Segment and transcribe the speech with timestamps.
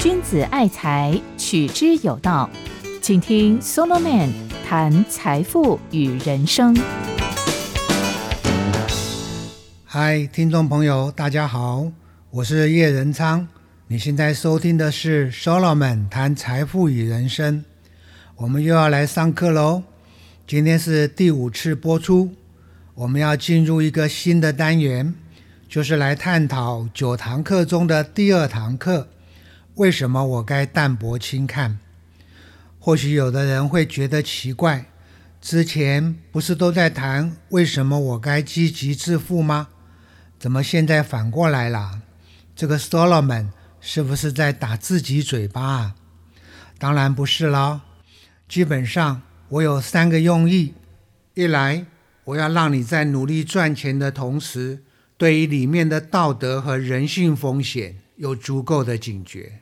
[0.00, 2.48] 君子爱财，取之有道。
[3.00, 4.30] 请听 Solomon
[4.66, 6.76] 谈财富与人生。
[9.84, 11.90] 嗨，听众朋友，大家好，
[12.30, 13.46] 我是叶仁昌。
[13.88, 17.64] 你现在收听的是 Solomon 谈财富与人生。
[18.36, 19.82] 我们又要来上课喽。
[20.46, 22.30] 今天是第五次播出，
[22.94, 25.14] 我们要进入一个新的单元，
[25.72, 29.08] 就是来探讨九堂课中的第二堂课：
[29.76, 31.78] 为什么我该淡泊轻看？
[32.78, 34.84] 或许有的人会觉得奇怪，
[35.40, 39.68] 之前不是都在谈为什么我该积极致富吗？
[40.38, 42.02] 怎么现在反过来了？
[42.54, 43.46] 这个 Solomon
[43.80, 45.94] 是不是在打自己嘴巴啊？
[46.78, 47.80] 当然不是喽。
[48.46, 50.74] 基本上我有三个用意：
[51.32, 51.86] 一来，
[52.24, 54.82] 我要让你在努力赚钱的同时，
[55.22, 59.60] 对于里面的道德和人性风险有足够的警觉，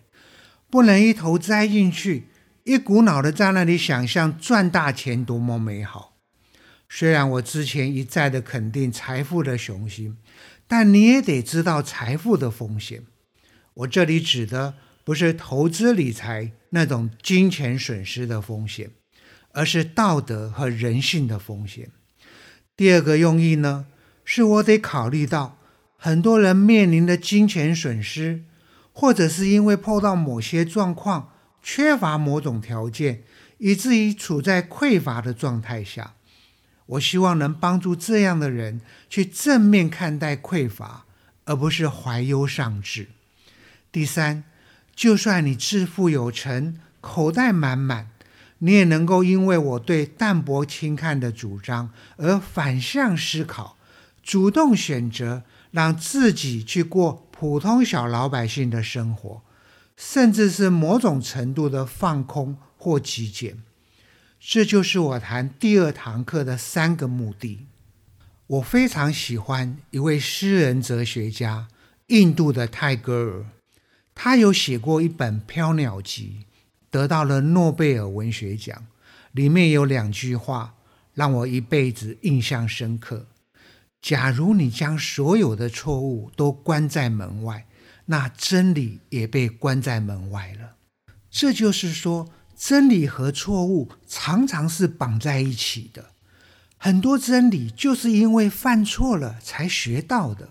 [0.70, 2.28] 不能一头栽进去。
[2.64, 6.16] 一股脑的在那里想象赚大钱多么美好。
[6.88, 10.16] 虽然我之前一再的肯定财富的雄心，
[10.66, 13.02] 但你也得知道财富的风险。
[13.74, 18.92] 我这里指的不是投资理财那种金钱损失的风险，
[19.52, 21.90] 而是道德和人性的风险。
[22.74, 23.84] 第二个用意呢，
[24.32, 25.58] 是我得考虑到
[25.96, 28.44] 很多人面临的金钱损失，
[28.92, 31.30] 或者是因为碰到某些状况。
[31.60, 33.24] 缺乏某种条件，
[33.58, 36.14] 以至于处在匮乏的状态下。
[36.86, 41.06] 我希望能帮助这样的人去正面看待匮乏，
[41.46, 43.08] 而不是怀忧丧志。
[43.90, 44.44] 第三，
[44.94, 48.10] 就算你致富有成，口袋满满，
[48.58, 53.76] 你也能够因为我对淡泊轻看的主张而反向思考，
[54.22, 59.42] 主动选择让自己去过普通小老百姓的生活。
[59.96, 63.58] 甚至是某种程度的放空或极简，
[64.40, 67.66] 这就是我谈第二堂课的三个目的。
[68.46, 71.68] 我非常喜欢一位诗人哲学家，
[72.06, 73.44] 印度的泰戈尔，
[74.14, 76.38] 他有写过一本《飘鸟集》，
[76.90, 78.86] 得到了诺贝尔文学奖。
[79.32, 80.76] 里面有两句话
[81.12, 83.26] 让我一辈子印象深刻：
[84.00, 87.66] 假如你将所有的错误都关在门外。
[88.06, 90.74] 那真理也被关在门外了。
[91.30, 96.06] 这就是说，真理和错误常常是绑在一起的。
[96.76, 100.48] 很多真理就是因为犯错了才学到的，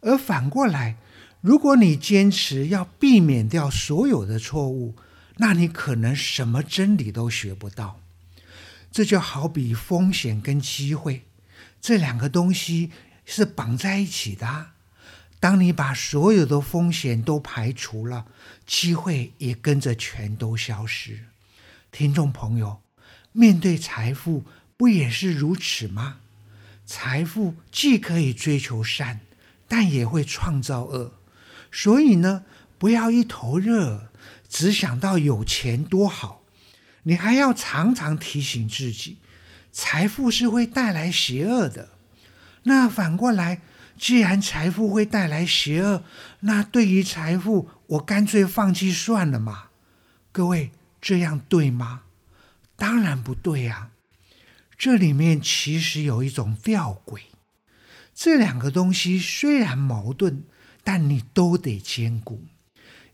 [0.00, 0.98] 而反过来，
[1.40, 4.94] 如果你坚持要避免掉所有的错误，
[5.38, 7.98] 那你可能什么真理都学不到。
[8.92, 11.22] 这就好比风险跟机会
[11.80, 12.90] 这两个东西
[13.24, 14.72] 是绑在一起的。
[15.38, 18.26] 当你把所有的风险都排除了，
[18.66, 21.24] 机会也跟着全都消失。
[21.90, 22.82] 听众朋友，
[23.32, 24.44] 面对财富
[24.76, 26.18] 不也是如此吗？
[26.84, 29.20] 财富既可以追求善，
[29.66, 31.14] 但也会创造恶。
[31.72, 32.44] 所以呢，
[32.78, 34.10] 不要一头热，
[34.48, 36.42] 只想到有钱多好。
[37.04, 39.18] 你还要常常提醒自己，
[39.72, 41.90] 财富是会带来邪恶的。
[42.64, 43.62] 那反过来。
[43.98, 46.02] 既然财富会带来邪恶，
[46.40, 49.64] 那对于财富，我干脆放弃算了嘛？
[50.32, 50.70] 各位，
[51.02, 52.04] 这样对吗？
[52.76, 53.90] 当然不对呀！
[54.78, 57.24] 这里面其实有一种吊诡，
[58.14, 60.44] 这两个东西虽然矛盾，
[60.82, 62.46] 但你都得兼顾。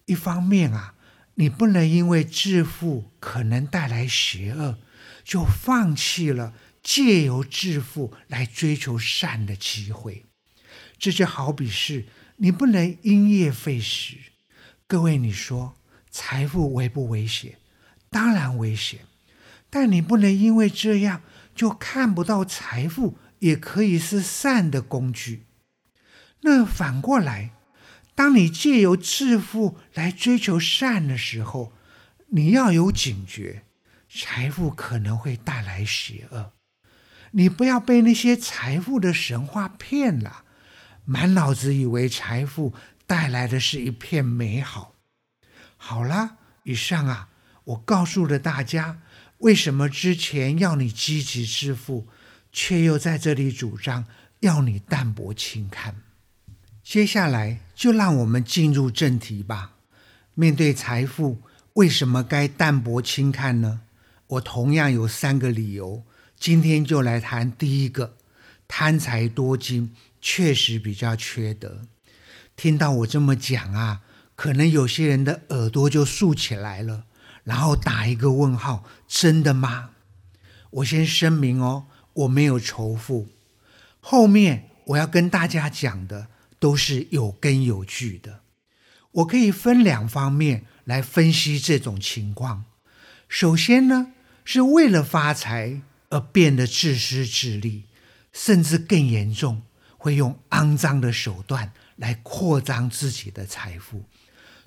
[0.04, 0.94] 一方面啊，
[1.34, 4.78] 你不能因为致富可能带来邪恶，
[5.26, 10.24] 就放弃了借由致富来追求善的机会。
[10.96, 12.06] 这就好比是
[12.36, 14.16] 你不能因噎废食。
[14.86, 15.76] 各位，你说
[16.08, 17.58] 财富危不危险？
[18.08, 19.00] 当然危险。
[19.68, 21.22] 但你不能因为这样
[21.52, 25.42] 就看不到财富也可以是善的工具。
[26.42, 27.50] 那反过来，
[28.14, 31.72] 当你借由致富来追求善的时候，
[32.28, 33.64] 你要有警觉，
[34.16, 36.52] 财富可能会带来邪恶。
[37.32, 40.44] 你不要被那些财富的神话骗了。
[41.04, 42.74] 满脑子以为财富
[43.06, 44.94] 带来的是一片美好。
[45.76, 47.28] 好了，以上啊，
[47.64, 49.00] 我告诉了大家
[49.38, 52.08] 为什么之前要你积极致富，
[52.50, 54.06] 却又在这里主张
[54.40, 55.94] 要你淡泊轻看。
[56.82, 59.74] 接下来就让我们进入正题吧。
[60.34, 61.42] 面对财富，
[61.74, 63.82] 为什么该淡泊轻看呢？
[64.28, 66.04] 我同样有三个理由。
[66.38, 68.16] 今天就来谈第一个：
[68.66, 69.94] 贪财多金。
[70.28, 71.82] 确实比较缺德。
[72.56, 74.00] 听到我这么讲啊，
[74.34, 77.04] 可能有些人的耳朵就竖起来了，
[77.44, 79.90] 然后打一个问号：真的吗？
[80.70, 83.28] 我先声明哦，我没有仇富。
[84.00, 86.26] 后面我要跟大家讲的
[86.58, 88.40] 都是有根有据的。
[89.12, 92.64] 我可以分两方面来分析这种情况。
[93.28, 94.12] 首先呢，
[94.48, 97.82] 是为了发财而变得自私自利，
[98.32, 99.62] 甚至更严重，
[99.98, 104.04] 会用肮脏的手段来扩张自己的财富。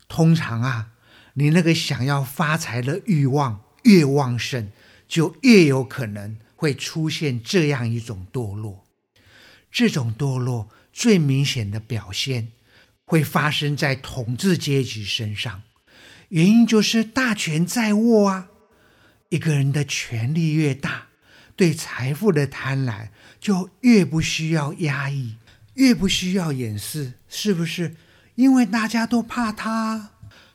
[0.09, 0.89] 通常啊，
[1.35, 4.69] 你那个想要发财的欲望越旺盛，
[5.07, 8.85] 就越有可能会出现这样一种堕落。
[9.71, 12.49] 这种堕落最明显的表现
[13.05, 15.61] 会发生在统治阶级身上，
[16.27, 18.49] 原因就是大权在握啊。
[19.29, 21.07] 一个人的权力越大，
[21.55, 23.09] 对财富的贪婪
[23.39, 25.35] 就越不需要压抑，
[25.75, 27.95] 越不需要掩饰，是不是？
[28.33, 30.11] 因为大家都怕他。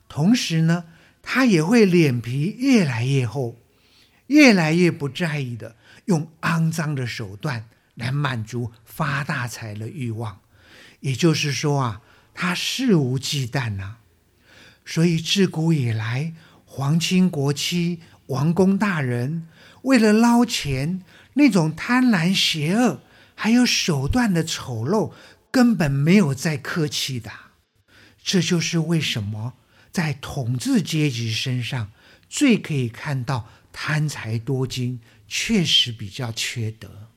[0.08, 0.86] 同时呢，
[1.22, 3.60] 他也会脸皮越来越厚，
[4.26, 10.40] 越来越不在意的用肮脏的手段来满足发大财的欲望。
[11.00, 12.00] 也就是说啊，
[12.34, 13.98] 他肆无忌惮呐。
[14.84, 16.34] 所以自古以来，
[16.64, 18.00] 皇亲国戚。
[18.26, 19.48] 王公大人
[19.82, 21.02] 为了捞钱，
[21.34, 23.00] 那种贪婪、邪恶，
[23.34, 25.12] 还有手段的丑陋，
[25.50, 27.30] 根本没有再客气的。
[28.22, 29.54] 这就是为什么
[29.92, 31.92] 在统治阶级身上
[32.28, 37.10] 最可以看到贪财多金，确实比较缺德。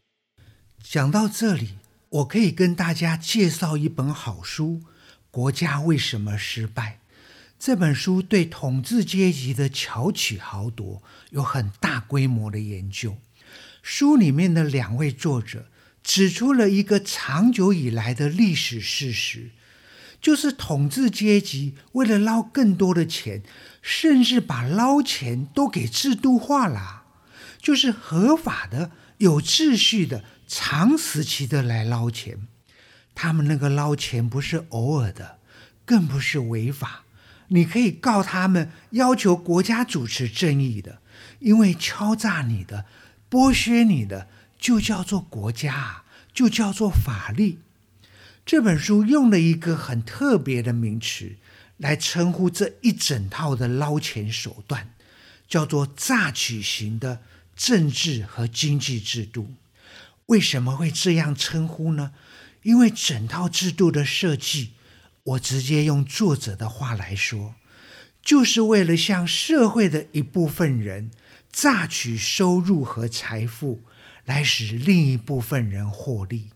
[0.84, 1.78] 讲到这里，
[2.10, 4.82] 我可以跟大家介绍一本好书：
[5.32, 7.00] 《国家为什么失败》。
[7.60, 11.02] 这本书对统治阶级的巧取豪夺
[11.32, 13.18] 有很大规模的研究。
[13.82, 15.68] 书里面的两位作者
[16.04, 19.50] 指出了一个长久以来的历史事实，
[20.22, 23.42] 就是统治阶级为了捞更多的钱，
[23.82, 27.04] 甚至把捞钱都给制度化了，
[27.60, 32.48] 就是合法的、有秩序的、长时期的来捞钱。
[33.16, 35.40] 他们那个捞钱不是偶尔的，
[35.84, 37.06] 更不是违法。
[37.50, 41.02] 你可以告他们，要求国家主持正义的，
[41.40, 42.86] 因为敲诈你的、
[43.30, 44.28] 剥削你的，
[44.60, 46.04] 就叫做国家，
[46.34, 47.60] 就叫做法律。
[48.46, 51.36] 这本书用了一个很特别的名词
[51.78, 54.94] 来称呼这一整套的捞钱手段，
[55.48, 57.22] 叫做榨取型的
[57.56, 59.54] 政治和经济制度。
[60.28, 62.12] 为什么会这样称呼呢？
[62.64, 64.72] 因为整套制度的设计。
[65.28, 67.56] 我直接用作者的话来说，
[68.22, 71.12] 就是为了向社会的一部分人
[71.52, 73.82] 榨取收入和财富，
[74.24, 76.52] 来使另一部分人获利。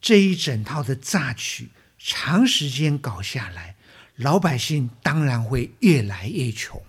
[0.00, 1.68] 这一整套的榨取，
[1.98, 3.76] 长时间搞下来，
[4.16, 6.82] 老百姓当然会越来越穷。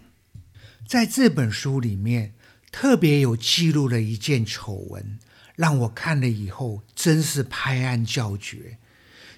[0.88, 2.34] 在这本书里面，
[2.72, 5.20] 特别有记录了一件丑闻，
[5.58, 8.78] 让我看了以后真是拍案叫绝。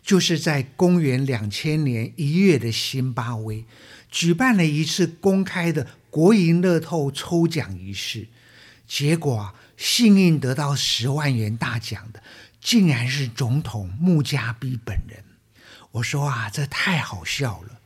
[0.03, 3.65] 就是在公元两千年一月的辛巴威，
[4.11, 8.27] 举办了一次公开的国营乐透抽奖仪式，
[8.85, 12.21] 结果幸运得到十万元大奖的，
[12.61, 15.23] 竟然是总统穆加比本人。
[15.93, 17.79] 我说啊，这太好笑了！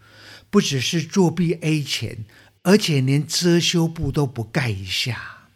[0.49, 2.25] 不只是作弊 A 钱，
[2.63, 5.49] 而且连遮羞布都不盖一下。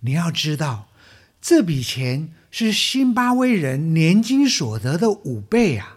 [0.00, 0.88] 你要知道，
[1.42, 5.95] 这笔钱是辛巴威人年金所得的五倍啊！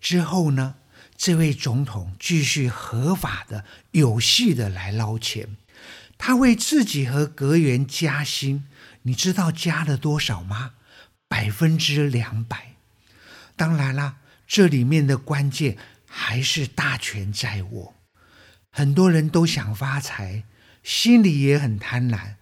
[0.00, 0.76] 之后呢？
[1.18, 5.56] 这位总统继续合法的、有序的来捞钱。
[6.18, 8.66] 他为自己和阁员加薪，
[9.02, 10.72] 你知道加了多少吗？
[11.26, 12.74] 百分之两百。
[13.56, 17.94] 当然啦，这里面的关键还是大权在握。
[18.70, 20.44] 很多人都想发财，
[20.82, 22.34] 心里也很贪婪，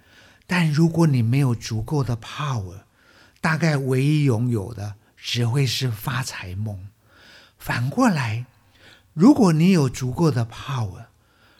[0.48, 2.82] 但如果你没有足够的 power，
[3.40, 6.88] 大概唯一拥有的只会是发财梦。
[7.64, 8.44] 反过来，
[9.14, 11.06] 如果你有足够的 power，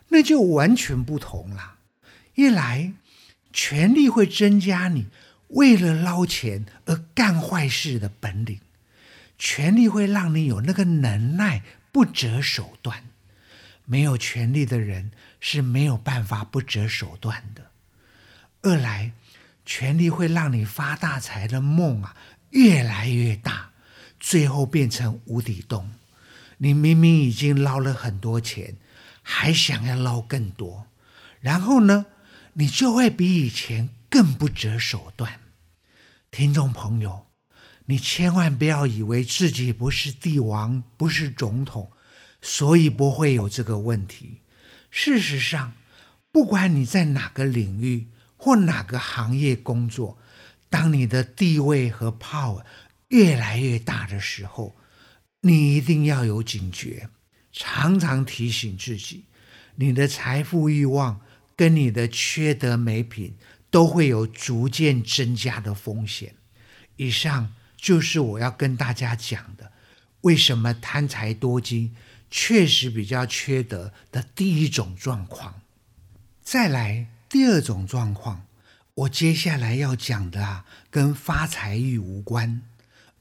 [0.09, 1.77] 那就完全不同了。
[2.35, 2.93] 一来，
[3.55, 5.07] 权力会增加你
[5.49, 8.61] 为了捞钱而干坏事的本领，
[9.39, 13.05] 权力会让你有那个能耐不择手段。
[13.87, 17.71] 没有权力的人是没有办法不择手段的。
[18.61, 19.13] 二来，
[19.65, 22.15] 权力会让你发大财的梦啊
[22.51, 23.71] 越来越大。
[24.27, 25.93] 最后变成无底洞。
[26.57, 28.79] 你明明已经捞了很多钱，
[29.21, 30.87] 还想要捞更多，
[31.41, 32.07] 然后呢，
[32.55, 35.41] 你就会比以前更不择手段。
[36.31, 37.27] 听众朋友，
[37.85, 41.93] 你千万不要以为自己不是帝王，不是总统，
[42.41, 44.41] 所以不会有这个问题。
[44.91, 45.75] 事实上，
[46.33, 50.17] 不管你在哪个领域或哪个行业工作，
[50.71, 52.65] 当你的地位和 power
[53.15, 54.75] 越来越大的时候，
[55.43, 57.09] 你一定要有警觉，
[57.53, 59.27] 常常提醒自己，
[59.77, 61.21] 你的财富欲望
[61.55, 63.37] 跟你的缺德美品
[63.71, 66.35] 都会有逐渐增加的风险。
[66.97, 69.71] 以上就是我要跟大家讲的，
[70.23, 71.95] 为什么贪财多金
[72.29, 75.61] 确实比较缺德的第一种状况。
[76.43, 78.49] 再来第二种状况，
[78.95, 82.63] 我接下来要讲的啊，跟发财欲无关，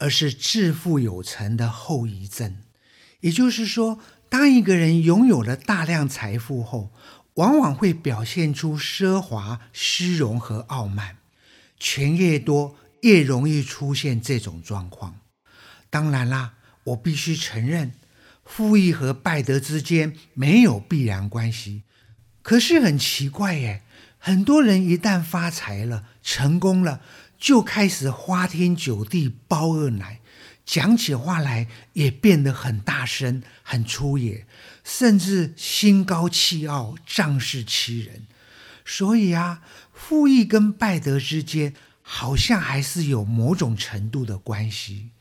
[0.04, 2.58] 而是致富有成的后遗症。
[3.22, 6.92] 也就是说，当一个人拥有了大量财富后，
[7.36, 11.20] 往往会表现出奢华、虚荣和傲慢，
[11.80, 12.76] 钱越多。
[13.04, 15.20] 越容易出现这种状况。
[15.90, 16.54] 当然啦，
[16.86, 17.92] 我必须承认，
[18.46, 21.84] 富裕和败德之间没有必然关系。
[22.42, 23.84] 可是很奇怪耶，
[24.18, 27.02] 很多人一旦发财了、成功了，
[27.44, 30.22] 就开始花天酒地、包二奶，
[30.66, 34.48] 讲起话来也变得很大声、很粗野，
[34.82, 38.28] 甚至心高气傲、仗势欺人。
[38.86, 41.74] 所以啊，富裕跟败德之间。
[42.06, 45.12] 好像还是有某种程度的关系。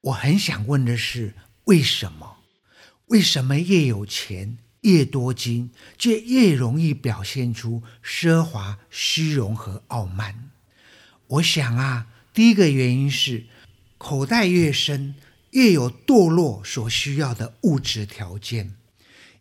[0.00, 1.34] 我很想问的是，
[1.64, 2.38] 为什么？
[3.08, 10.50] 为什么越有钱、越多金，就越容易表现出奢华、虚荣和傲慢？
[11.28, 13.44] 我想啊，第一个原因是
[13.98, 15.14] 口袋越深，
[15.50, 18.74] 越有堕落所需要的物质条件。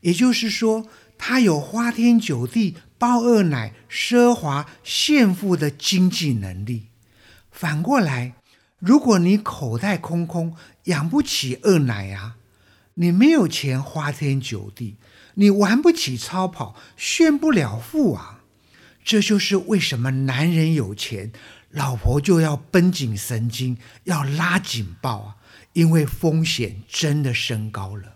[0.01, 0.87] 也就是说，
[1.17, 2.75] 他有花天酒地。
[2.97, 6.87] 包二奶、奢华炫富的经济能力。
[7.51, 8.35] 反过来，
[8.79, 12.37] 如果你口袋空空，养不起二奶啊，
[12.93, 14.95] 你没有钱花天酒地，
[15.33, 18.43] 你玩不起超跑，炫不了富啊。
[19.03, 21.33] 这就是为什么男人有钱，
[21.75, 25.35] 老婆就要绷紧神经，要拉警报啊，
[25.73, 28.15] 因为风险真的升高了。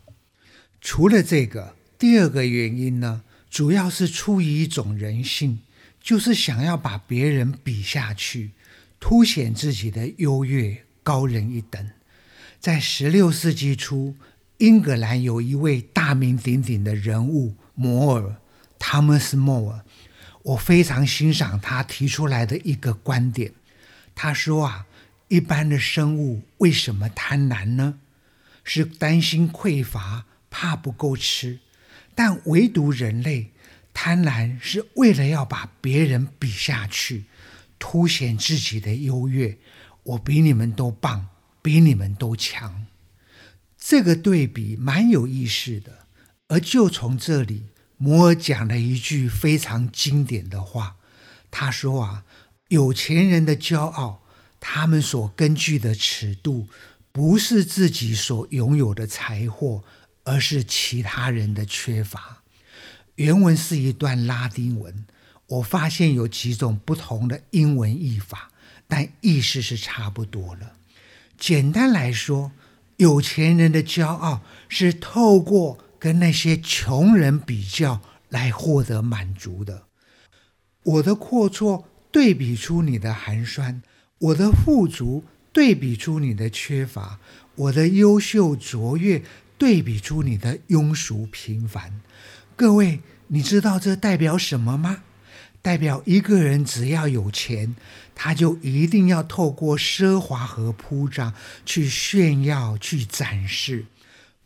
[0.79, 3.23] 除了这个，第二个原因呢？
[3.49, 5.59] 主要是出于一种人性，
[5.99, 8.51] 就是想要把别人比下去，
[8.99, 11.89] 凸显自己的优越、高人一等。
[12.61, 14.15] 在十六世纪初，
[14.59, 18.37] 英格兰有一位大名鼎鼎的人物摩尔
[18.77, 19.81] （Thomas More），
[20.49, 23.53] 我非常欣赏他提出来的一个观点。
[24.15, 24.87] 他说啊，
[25.27, 27.99] 一般的生物为什么贪婪呢？
[28.63, 31.59] 是担心匮乏，怕不够吃。
[32.15, 33.51] 但唯独人类
[33.93, 37.25] 贪婪是为了要把别人比下去，
[37.77, 39.57] 凸显自己的优越。
[40.03, 41.27] 我比你们都棒，
[41.61, 42.87] 比你们都强。
[43.77, 46.07] 这个对比蛮有意思的。
[46.47, 47.67] 而就从这里，
[47.99, 50.95] 摩尔讲了一句非常经典的话。
[51.51, 52.25] 他说：“啊，
[52.69, 54.23] 有钱人的骄傲，
[54.59, 56.67] 他们所根据的尺度，
[57.11, 59.83] 不是自己所拥有的财货。”
[60.25, 62.43] 而是其他人的缺乏。
[63.15, 65.05] 原文是一段拉丁文，
[65.47, 68.51] 我发现有几种不同的英文译法，
[68.87, 70.73] 但意思是差不多了。
[71.35, 72.51] 简单来说，
[72.97, 79.83] 有钱人的骄傲是透过跟那些穷人比较来获得满足的。
[80.83, 83.83] 我的阔绰对比出你的寒酸，
[84.17, 87.19] 我的富足对比出你的缺乏，
[87.55, 89.21] 我的优秀卓越。
[89.59, 91.99] 对比出你的庸俗平凡，
[92.55, 95.03] 各位，你知道这代表什么吗？
[95.61, 97.75] 代表一个人只要有钱，
[98.15, 101.33] 他就一定要透过奢华和铺张
[101.65, 103.85] 去炫耀、去展示，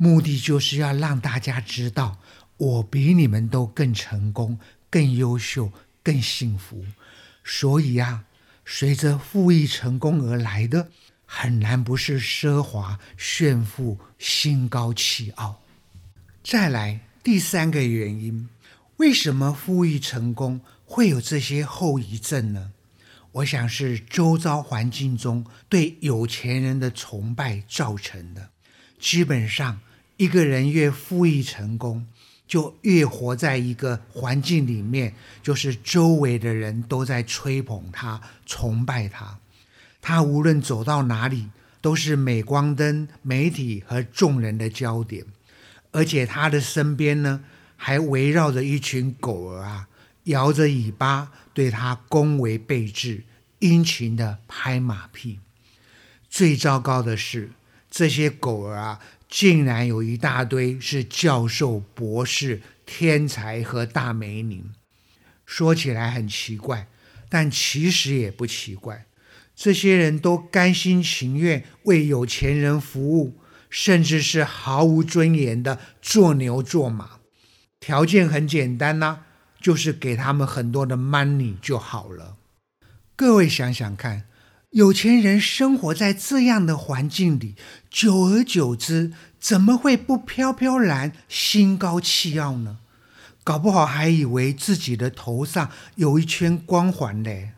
[0.04, 2.20] 目的就是要让大家知道
[2.58, 5.72] 我比你们都更成功、更优秀、
[6.04, 6.84] 更幸福。
[7.44, 8.26] 所以啊，
[8.66, 10.90] 随着富裕成功而来的。
[11.26, 15.64] 很难不是奢华炫富、心高气傲。
[16.44, 18.48] 再来第三个原因，
[18.98, 22.74] 为什么富裕成功会有这些后遗症呢？
[23.32, 28.52] 我想是周遭环境中对有钱人的崇拜造成的。
[29.00, 29.80] 基本上，
[30.24, 32.08] 一个人越富裕成功，
[32.48, 39.38] 就越活在一个环境里面，就是周围的人都在吹捧他、崇拜他。
[40.02, 41.50] 他无论走到哪里，
[41.82, 45.26] 都是镁光灯、媒体和众人的焦点，
[45.92, 47.42] 而且他的身边呢，
[47.76, 49.90] 还围绕着一群狗儿啊，
[50.24, 53.26] 摇着尾巴对他恭维备至，
[53.60, 55.42] 殷勤的拍马屁。
[56.30, 57.52] 最糟糕的是，
[57.92, 59.00] 这些狗儿啊，
[59.36, 64.66] 竟然有一大堆是教授、博士、天才和大美女。
[65.44, 66.88] 说起来很奇怪，
[67.30, 69.08] 但其实也不奇怪。
[69.56, 73.40] 这些人都甘心情愿为有钱人服务，
[73.72, 77.18] 甚至是毫无尊严的做牛做马。
[77.80, 79.22] 条件很简单呐，
[79.60, 82.38] 就是给他们很多的 money 就好了。
[83.16, 84.26] 各位想想看。
[84.74, 87.54] 有钱人生活在这样的环境里，
[87.92, 92.80] 久而久之，怎么会不飘飘然、心高气傲呢？
[93.44, 97.52] 搞不好还以为自己的头上有一圈光环嘞。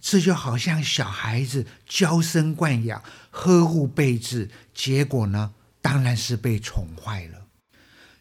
[0.00, 7.46] 这就好像小孩子娇生惯养、呵护备至，结果呢，当然是被宠坏了。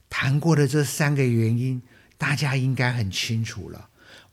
[0.09, 1.83] 谈过的这三个原因，
[2.17, 3.89] 大家应该很清楚了。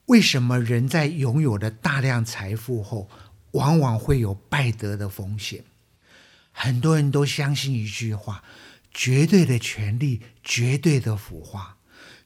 [0.06, 3.10] 为什么人在拥有了大量财富后？
[3.52, 5.64] 往往会有败德的风险。
[6.52, 8.42] 很多人都相信一句话
[8.92, 11.76] ：“绝对的权利，绝对的腐化。”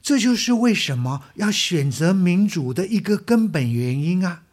[0.01, 4.43] 这就是为什么要选择民主的一个根本原因啊！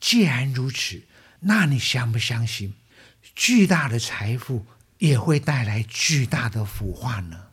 [0.00, 1.02] 既然如此，
[1.40, 2.74] 那你相不相信，
[3.36, 4.66] 巨大的财富
[4.98, 7.46] 也会带来巨大的腐化呢？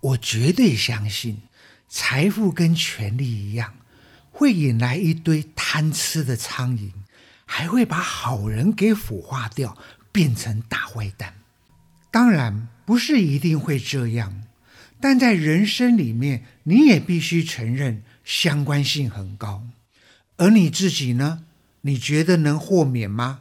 [0.00, 1.42] 我绝对相信，
[1.88, 3.74] 财富跟权力一样，
[4.30, 6.90] 会引来一堆贪吃的苍蝇。
[7.56, 9.78] 还会把好人给腐化掉，
[10.10, 11.34] 变成大坏蛋。
[12.10, 14.42] 当然不是一定会这样，
[15.00, 19.62] 但在人生里面，你也必须承认相关性很高。
[20.36, 21.44] 而你自己呢？
[21.82, 23.38] 你觉得能豁免吗？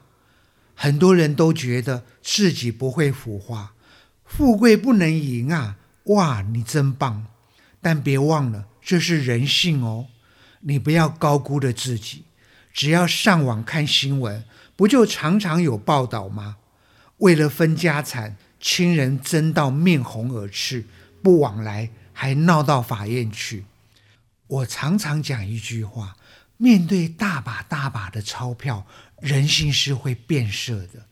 [0.75, 3.74] 很多人都觉得自己不会腐化，
[4.24, 5.77] 富贵不能淫啊！
[6.03, 7.25] 哇，你真棒！
[7.82, 10.05] 但别忘了，这是人性哦。
[10.60, 12.25] 你不要高估了自己。
[12.74, 14.44] 只要上网看新闻，
[14.75, 16.58] 不就常常有报道吗？
[17.18, 20.86] 为了分家产，亲人争到面红耳赤，
[21.22, 23.65] 不往来，还闹到法院去。
[24.48, 26.17] 我常常讲一句话：
[26.58, 28.86] 面对大把大把的钞票，
[29.21, 31.06] 人性是会变色的。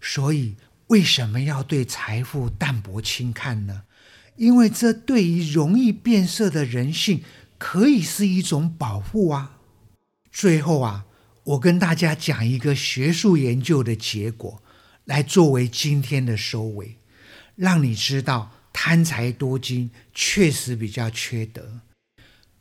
[0.00, 0.56] 所以，
[0.88, 3.82] 为什么要对财富淡薄轻看呢？
[4.36, 7.22] 因为这对于容易变色的人性，
[7.58, 9.58] 可以是一种保护啊。
[10.32, 11.04] 最后啊，
[11.44, 14.62] 我跟大家讲一个学术研究的结果，
[15.04, 16.96] 来作为今天的收尾，
[17.54, 21.80] 让你知道贪财多金确实比较缺德。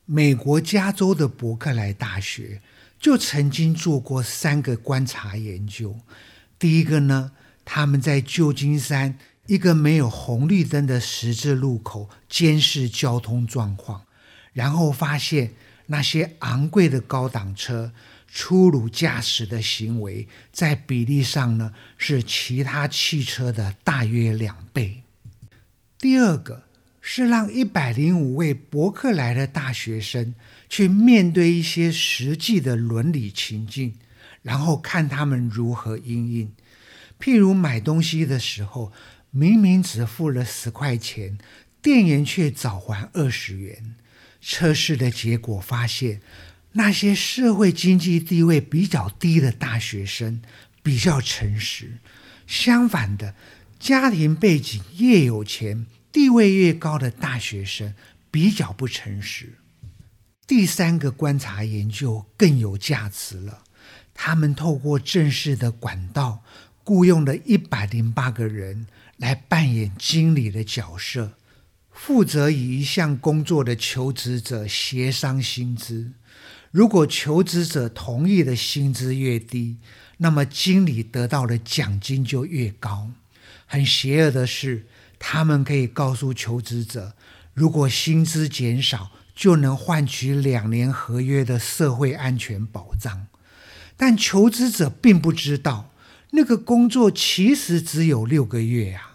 [0.04, 2.62] 美国加州的伯克莱大学
[3.00, 5.96] 就曾经做过三个观察研究。
[6.60, 7.32] 第一个呢，
[7.64, 14.02] 他们在旧金山一个没有红绿灯的十字路口监视交通状况，
[14.52, 15.54] 然后发现。
[15.92, 17.92] 那些昂贵的高档车
[18.26, 25.04] 粗鲁驾驶的行为，在比例上呢是其他汽车的大约两倍。
[25.98, 26.64] 第二个
[27.02, 30.34] 是让一百零五位伯克莱的大学生
[30.70, 33.96] 去面对一些实际的伦理情境，
[34.42, 36.54] 然后看他们如何应应。
[37.20, 38.94] 譬如买东西的时候，
[39.30, 41.38] 明明只付了十块钱，
[41.82, 43.96] 店员却早还二十元。
[44.42, 46.22] 测试的结果发现，
[46.74, 50.42] 那些社会经济地位比较低的大学生
[50.82, 52.00] 比较诚实；
[52.48, 53.36] 相反的，
[53.80, 57.94] 家庭背景越有钱、地位越高的大学生
[58.32, 59.54] 比较不诚实。
[60.48, 63.64] 第三个观察研究更有价值了，
[64.14, 66.44] 他们透过正式的管道，
[66.84, 71.38] 雇佣了一百零八个人来扮演经理的角色。
[72.04, 76.14] 负责与一项工作的求职者协商薪资，
[76.72, 79.78] 如果求职者同意的薪资越低，
[80.18, 83.12] 那么经理得到的奖金就越高。
[83.68, 84.88] 很邪恶的是，
[85.20, 87.14] 他们可以告诉求职者，
[87.54, 93.28] 如果薪资减少，就能换取两年合约的社会安全保障。
[93.96, 95.94] 但求职者并不知道，
[96.32, 99.10] 那个工作其实只有六个月啊。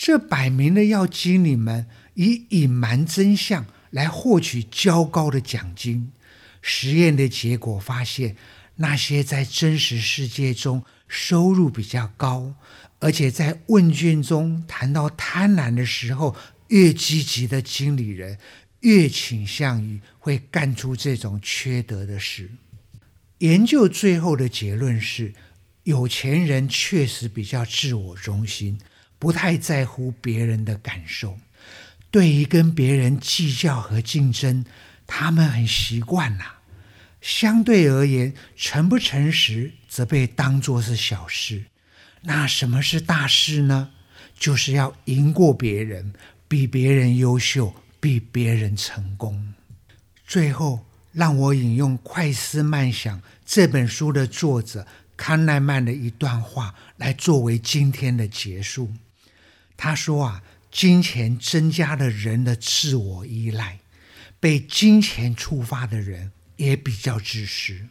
[0.00, 1.86] 这摆明了要经理们
[2.18, 6.10] 以隐瞒真相来获取较高的奖金。
[6.60, 8.36] 实验的结果发现，
[8.74, 12.56] 那些在真实世界中收入比较高，
[12.98, 16.34] 而且在问卷中谈到贪婪的时候
[16.66, 18.36] 越积极的经理人，
[18.80, 22.50] 越倾向于会干出这种缺德的事。
[23.38, 25.32] 研究最后的结论是，
[25.84, 28.76] 有钱人确实比较自我中心。
[29.20, 31.36] 不太在乎别人的感受，
[32.10, 34.64] 对于跟别人计较和竞争，
[35.06, 36.44] 他们很习惯呐。
[37.20, 41.64] 相对而言，诚不诚实则被当作是小事。
[42.22, 43.90] 那什么是大事呢？
[44.38, 46.12] 就是要赢过别人，
[46.46, 49.54] 比别人优秀，比别人成功。
[50.26, 58.92] 最后，让我引用《快思慢想》这本书的作者康奈曼的一段话来作为今天的结束。
[59.76, 63.80] 他说：“啊，金钱增加了人的自我依赖，
[64.38, 67.86] 被金钱触发的人也比较自私。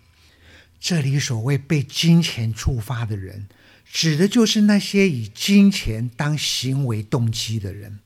[0.79, 3.47] 这里所谓被金钱触发的人，
[3.85, 7.99] 指的就是那些以金钱当行为动机的人。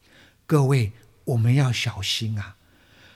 [0.46, 0.92] 各位，
[1.26, 2.56] 我们要小心啊！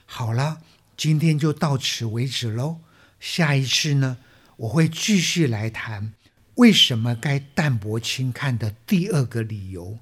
[0.04, 0.62] 好了。”
[0.96, 2.80] 今天就到此为止喽。
[3.20, 4.16] 下一次呢，
[4.56, 6.14] 我会继续来谈
[6.54, 9.98] 为什么该淡泊轻看的第二个理由。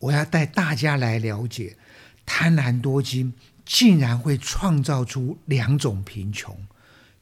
[0.00, 1.76] 我要带大家来了解，
[2.24, 3.34] 贪婪多金
[3.66, 6.56] 竟然会创造出两种贫穷。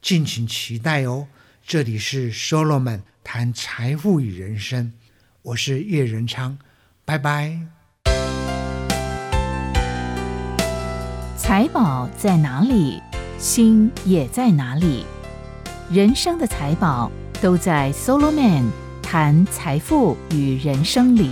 [0.01, 1.27] 敬请期待哦。
[1.61, 4.93] 这里是 Solomon 谈财富与人生，
[5.41, 6.57] 我是叶仁昌，
[7.03, 7.59] 拜拜。
[11.37, 13.01] 财宝在哪里？
[13.37, 15.05] 心也在哪里？
[15.91, 17.11] 人生的财宝
[17.41, 18.69] 都在 Solomon
[19.03, 21.31] 谈财富与人生里。